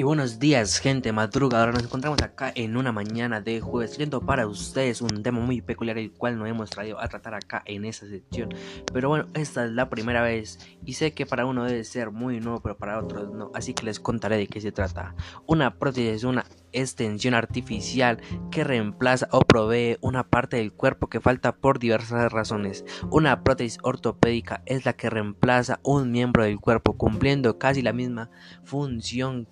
Y 0.00 0.02
buenos 0.02 0.38
días, 0.38 0.78
gente 0.78 1.12
madrugadora. 1.12 1.72
Nos 1.72 1.82
encontramos 1.82 2.22
acá 2.22 2.50
en 2.54 2.78
una 2.78 2.90
mañana 2.90 3.42
de 3.42 3.60
jueves, 3.60 3.90
trayendo 3.90 4.22
para 4.22 4.46
ustedes 4.46 5.02
un 5.02 5.22
tema 5.22 5.40
muy 5.40 5.60
peculiar, 5.60 5.98
el 5.98 6.10
cual 6.10 6.38
no 6.38 6.46
hemos 6.46 6.70
traído 6.70 6.98
a 6.98 7.06
tratar 7.06 7.34
acá 7.34 7.62
en 7.66 7.84
esta 7.84 8.06
sección. 8.06 8.48
Pero 8.94 9.10
bueno, 9.10 9.26
esta 9.34 9.66
es 9.66 9.72
la 9.72 9.90
primera 9.90 10.22
vez 10.22 10.58
y 10.86 10.94
sé 10.94 11.12
que 11.12 11.26
para 11.26 11.44
uno 11.44 11.64
debe 11.64 11.84
ser 11.84 12.12
muy 12.12 12.40
nuevo, 12.40 12.60
pero 12.62 12.78
para 12.78 12.98
otros 12.98 13.30
no. 13.30 13.50
Así 13.52 13.74
que 13.74 13.84
les 13.84 14.00
contaré 14.00 14.38
de 14.38 14.46
qué 14.46 14.62
se 14.62 14.72
trata. 14.72 15.14
Una 15.46 15.78
prótesis 15.78 16.12
es 16.12 16.24
una 16.24 16.46
extensión 16.72 17.34
artificial 17.34 18.22
que 18.50 18.64
reemplaza 18.64 19.28
o 19.32 19.40
provee 19.40 19.98
una 20.00 20.26
parte 20.26 20.56
del 20.56 20.72
cuerpo 20.72 21.08
que 21.08 21.20
falta 21.20 21.56
por 21.56 21.78
diversas 21.78 22.32
razones. 22.32 22.86
Una 23.10 23.42
prótesis 23.42 23.78
ortopédica 23.82 24.62
es 24.64 24.86
la 24.86 24.94
que 24.94 25.10
reemplaza 25.10 25.78
un 25.82 26.10
miembro 26.10 26.44
del 26.44 26.58
cuerpo 26.58 26.96
cumpliendo 26.96 27.58
casi 27.58 27.82
la 27.82 27.92
misma 27.92 28.30
función 28.64 29.46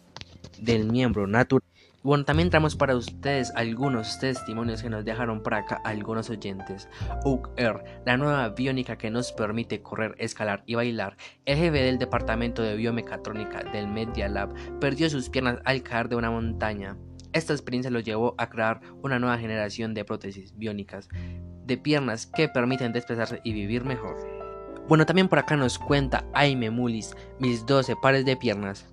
del 0.58 0.90
miembro 0.90 1.26
natural. 1.26 1.62
Bueno, 2.04 2.24
también 2.24 2.48
traemos 2.48 2.76
para 2.76 2.94
ustedes 2.94 3.52
algunos 3.56 4.20
testimonios 4.20 4.82
que 4.82 4.88
nos 4.88 5.04
dejaron 5.04 5.42
para 5.42 5.58
acá 5.58 5.80
algunos 5.84 6.30
oyentes. 6.30 6.88
UG 7.24 7.50
Air, 7.56 7.82
la 8.06 8.16
nueva 8.16 8.48
biónica 8.50 8.96
que 8.96 9.10
nos 9.10 9.32
permite 9.32 9.82
correr, 9.82 10.14
escalar 10.18 10.62
y 10.64 10.76
bailar. 10.76 11.16
El 11.44 11.58
jefe 11.58 11.82
del 11.82 11.98
departamento 11.98 12.62
de 12.62 12.76
biomecatrónica 12.76 13.64
del 13.72 13.88
Media 13.88 14.28
Lab 14.28 14.54
perdió 14.78 15.10
sus 15.10 15.28
piernas 15.28 15.58
al 15.64 15.82
caer 15.82 16.08
de 16.08 16.16
una 16.16 16.30
montaña. 16.30 16.96
Esta 17.32 17.52
experiencia 17.52 17.90
lo 17.90 18.00
llevó 18.00 18.34
a 18.38 18.48
crear 18.48 18.80
una 19.02 19.18
nueva 19.18 19.36
generación 19.36 19.92
de 19.92 20.04
prótesis 20.04 20.56
biónicas 20.56 21.08
de 21.66 21.76
piernas 21.76 22.26
que 22.26 22.48
permiten 22.48 22.92
desplazarse 22.92 23.40
y 23.44 23.52
vivir 23.52 23.84
mejor. 23.84 24.16
Bueno, 24.88 25.04
también 25.04 25.28
por 25.28 25.38
acá 25.40 25.56
nos 25.56 25.78
cuenta 25.78 26.24
Aime 26.32 26.70
Mulis, 26.70 27.14
mis 27.38 27.66
12 27.66 27.96
pares 28.00 28.24
de 28.24 28.36
piernas. 28.36 28.86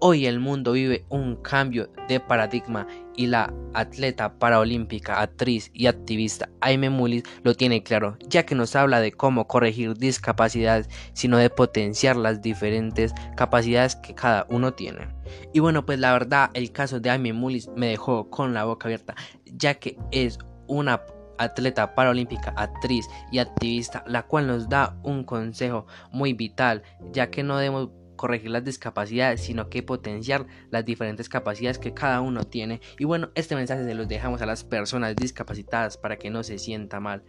Hoy 0.00 0.26
el 0.26 0.40
mundo 0.40 0.72
vive 0.72 1.04
un 1.08 1.36
cambio 1.36 1.88
de 2.08 2.20
paradigma 2.20 2.86
y 3.16 3.26
la 3.26 3.54
atleta 3.74 4.38
paraolímpica, 4.38 5.20
actriz 5.20 5.70
y 5.72 5.86
activista 5.86 6.50
Aime 6.60 6.90
Mulis 6.90 7.22
lo 7.42 7.54
tiene 7.54 7.82
claro, 7.82 8.18
ya 8.28 8.44
que 8.44 8.54
nos 8.54 8.74
habla 8.76 9.00
de 9.00 9.12
cómo 9.12 9.46
corregir 9.46 9.94
discapacidades, 9.94 10.88
sino 11.12 11.38
de 11.38 11.48
potenciar 11.48 12.16
las 12.16 12.42
diferentes 12.42 13.14
capacidades 13.36 13.96
que 13.96 14.14
cada 14.14 14.46
uno 14.50 14.74
tiene. 14.74 15.08
Y 15.52 15.60
bueno, 15.60 15.86
pues 15.86 15.98
la 16.00 16.12
verdad, 16.12 16.50
el 16.54 16.72
caso 16.72 17.00
de 17.00 17.10
Aime 17.10 17.32
Mulis 17.32 17.68
me 17.76 17.86
dejó 17.86 18.28
con 18.30 18.52
la 18.52 18.64
boca 18.64 18.88
abierta, 18.88 19.14
ya 19.46 19.74
que 19.74 19.96
es 20.10 20.38
una 20.66 21.02
atleta 21.38 21.94
paraolímpica, 21.94 22.52
actriz 22.56 23.06
y 23.30 23.38
activista, 23.38 24.04
la 24.06 24.24
cual 24.24 24.48
nos 24.48 24.68
da 24.68 24.96
un 25.02 25.24
consejo 25.24 25.86
muy 26.10 26.32
vital, 26.32 26.82
ya 27.12 27.30
que 27.30 27.42
no 27.42 27.56
debemos 27.56 27.90
corregir 28.16 28.50
las 28.50 28.64
discapacidades, 28.64 29.42
sino 29.42 29.68
que 29.68 29.82
potenciar 29.82 30.46
las 30.70 30.84
diferentes 30.84 31.28
capacidades 31.28 31.78
que 31.78 31.94
cada 31.94 32.20
uno 32.20 32.44
tiene. 32.44 32.80
Y 32.98 33.04
bueno, 33.04 33.30
este 33.34 33.56
mensaje 33.56 33.84
se 33.84 33.94
los 33.94 34.08
dejamos 34.08 34.42
a 34.42 34.46
las 34.46 34.64
personas 34.64 35.16
discapacitadas 35.16 35.96
para 35.96 36.18
que 36.18 36.30
no 36.30 36.42
se 36.42 36.58
sienta 36.58 37.00
mal, 37.00 37.24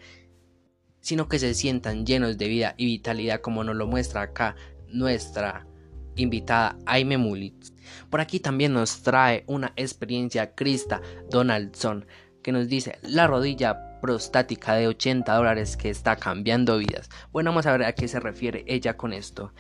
sino 1.01 1.27
que 1.27 1.39
se 1.39 1.53
sientan 1.53 2.05
llenos 2.05 2.37
de 2.37 2.47
vida 2.47 2.73
y 2.77 2.85
vitalidad 2.85 3.41
como 3.41 3.63
nos 3.63 3.75
lo 3.75 3.87
muestra 3.87 4.21
acá 4.21 4.55
nuestra 4.87 5.67
invitada 6.15 6.77
Aime 6.85 7.17
Mulit. 7.17 7.65
Por 8.09 8.21
aquí 8.21 8.39
también 8.39 8.73
nos 8.73 9.01
trae 9.03 9.43
una 9.47 9.73
experiencia 9.75 10.55
Krista 10.55 11.01
Donaldson 11.29 12.05
que 12.41 12.51
nos 12.51 12.67
dice 12.67 12.99
la 13.01 13.27
rodilla 13.27 13.99
prostática 14.01 14.75
de 14.75 14.87
80 14.87 15.33
dólares 15.33 15.77
que 15.77 15.89
está 15.89 16.15
cambiando 16.15 16.77
vidas. 16.77 17.09
Bueno, 17.31 17.49
vamos 17.49 17.65
a 17.65 17.71
ver 17.71 17.83
a 17.85 17.93
qué 17.93 18.07
se 18.07 18.19
refiere 18.19 18.63
ella 18.67 18.97
con 18.97 19.13
esto. 19.13 19.51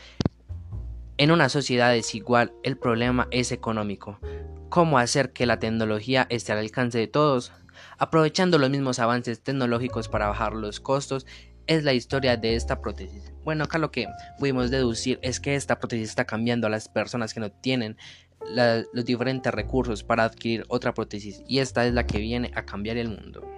En 1.17 1.31
una 1.31 1.47
sociedad 1.47 1.93
desigual, 1.93 2.51
el 2.63 2.77
problema 2.77 3.29
es 3.31 3.53
económico. 3.53 4.19
¿Cómo 4.67 4.99
hacer 4.99 5.31
que 5.31 5.45
la 5.45 5.59
tecnología 5.59 6.27
esté 6.29 6.51
al 6.51 6.57
alcance 6.57 6.97
de 6.97 7.07
todos? 7.07 7.53
Aprovechando 7.97 8.57
los 8.57 8.69
mismos 8.69 8.99
avances 8.99 9.41
tecnológicos 9.41 10.09
para 10.09 10.27
bajar 10.27 10.53
los 10.53 10.81
costos, 10.81 11.25
es 11.67 11.85
la 11.85 11.93
historia 11.93 12.35
de 12.35 12.55
esta 12.55 12.81
prótesis. 12.81 13.31
Bueno, 13.45 13.63
acá 13.63 13.77
lo 13.77 13.91
que 13.91 14.07
pudimos 14.39 14.71
deducir 14.71 15.17
es 15.21 15.39
que 15.39 15.55
esta 15.55 15.79
prótesis 15.79 16.09
está 16.09 16.25
cambiando 16.25 16.67
a 16.67 16.69
las 16.69 16.89
personas 16.89 17.33
que 17.33 17.39
no 17.39 17.49
tienen 17.49 17.95
los 18.93 19.05
diferentes 19.05 19.53
recursos 19.53 20.03
para 20.03 20.25
adquirir 20.25 20.65
otra 20.67 20.93
prótesis 20.93 21.41
y 21.47 21.59
esta 21.59 21.87
es 21.87 21.93
la 21.93 22.05
que 22.05 22.19
viene 22.19 22.51
a 22.55 22.65
cambiar 22.65 22.97
el 22.97 23.07
mundo. 23.07 23.54